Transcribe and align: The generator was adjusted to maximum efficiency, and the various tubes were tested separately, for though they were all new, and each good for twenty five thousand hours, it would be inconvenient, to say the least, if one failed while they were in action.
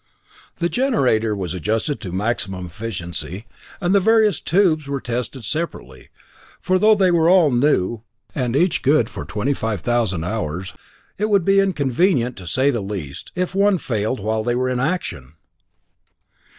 The 0.57 0.67
generator 0.67 1.35
was 1.35 1.53
adjusted 1.53 2.01
to 2.01 2.11
maximum 2.11 2.65
efficiency, 2.65 3.45
and 3.79 3.93
the 3.93 3.99
various 3.99 4.39
tubes 4.39 4.87
were 4.87 4.99
tested 4.99 5.45
separately, 5.45 6.09
for 6.59 6.79
though 6.79 6.95
they 6.95 7.11
were 7.11 7.29
all 7.29 7.51
new, 7.51 8.01
and 8.33 8.55
each 8.55 8.81
good 8.81 9.11
for 9.11 9.25
twenty 9.25 9.53
five 9.53 9.81
thousand 9.81 10.23
hours, 10.23 10.73
it 11.19 11.29
would 11.29 11.45
be 11.45 11.59
inconvenient, 11.59 12.35
to 12.37 12.47
say 12.47 12.71
the 12.71 12.81
least, 12.81 13.31
if 13.35 13.53
one 13.53 13.77
failed 13.77 14.19
while 14.19 14.41
they 14.43 14.55
were 14.55 14.69
in 14.69 14.79
action. 14.79 15.35